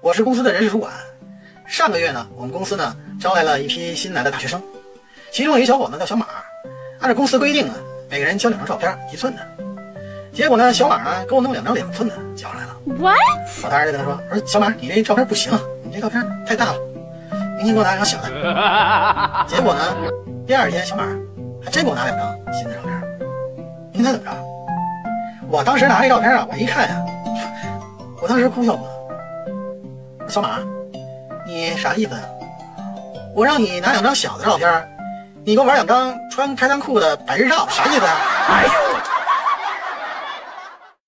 [0.00, 0.92] 我是公司的人事主管。
[1.66, 4.62] 上个月呢，我们公司呢招来了一批新来的大学生，
[5.32, 6.26] 其中有一小伙子叫小马，
[7.00, 7.74] 按照公司规定啊，
[8.08, 9.42] 每个人交两张照片，一寸的。
[10.32, 12.76] 结果呢，小马呢给我弄两张两寸的交上来了。
[12.98, 13.16] What？
[13.64, 15.52] 我当时就跟他说：“我说小马，你这照片不行，
[15.82, 16.78] 你这照片太大了，
[17.56, 18.28] 明天给我拿两张小的。
[19.48, 19.82] ”结果呢，
[20.46, 21.04] 第二天小马
[21.64, 23.02] 还真给我拿两张新的照片。
[23.92, 24.30] 您猜怎么着？
[25.48, 27.04] 我当时拿这照片啊，我一看呀、
[28.20, 30.28] 我当时哭笑不得。
[30.28, 30.58] 小马，
[31.46, 32.20] 你啥意思啊、
[33.34, 34.88] 我让你拿两张小的照片，
[35.44, 38.16] 你给我玩两张穿开裆裤的白日照，啥意思啊、